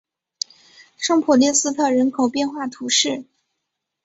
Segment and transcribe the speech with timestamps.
[0.97, 3.23] 圣普列斯特人口变化图示